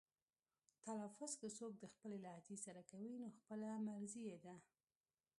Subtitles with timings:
[0.85, 4.55] تلفظ که څوک د خپلې لهجې سره کوي نو خپله مرزي یې ده.